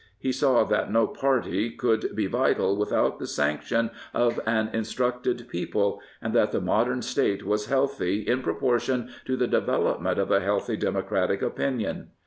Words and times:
He 0.17 0.31
saw 0.31 0.63
that 0.63 0.91
no 0.91 1.05
party 1.05 1.69
could 1.69 2.15
be 2.15 2.25
vital 2.25 2.75
without 2.75 3.19
the 3.19 3.27
sanction 3.27 3.91
of 4.15 4.39
an 4.47 4.69
instructed 4.73 5.45
people, 5.47 6.01
and 6.23 6.33
that 6.33 6.51
the 6.51 6.59
modern 6.59 7.03
State 7.03 7.45
was 7.45 7.67
healthy 7.67 8.21
in 8.23 8.41
proportion 8.41 9.11
to 9.25 9.37
the 9.37 9.45
development 9.47 10.17
of 10.17 10.31
a 10.31 10.39
healthy 10.39 10.75
democratic 10.75 11.43
opinion. 11.43 12.07